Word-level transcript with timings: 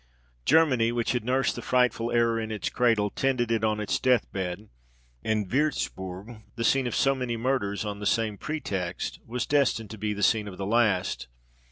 Germany, 0.45 0.91
which 0.91 1.11
had 1.11 1.23
nursed 1.23 1.55
the 1.55 1.61
frightful 1.61 2.11
error 2.11 2.39
in 2.39 2.51
its 2.51 2.69
cradle, 2.69 3.11
tended 3.11 3.51
it 3.51 3.63
on 3.63 3.79
its 3.79 3.99
death 3.99 4.25
bed, 4.31 4.67
and 5.23 5.47
Würzburg, 5.47 6.41
the 6.55 6.63
scene 6.63 6.87
of 6.87 6.95
so 6.95 7.13
many 7.13 7.37
murders 7.37 7.85
on 7.85 7.99
the 7.99 8.07
same 8.07 8.39
pretext, 8.39 9.19
was 9.27 9.45
destined 9.45 9.91
to 9.91 9.99
be 9.99 10.13
the 10.13 10.23
scene 10.23 10.47
of 10.47 10.57
the 10.57 10.65
last. 10.65 11.27